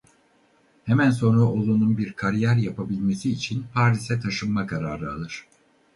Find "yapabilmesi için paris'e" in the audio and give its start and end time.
2.55-4.19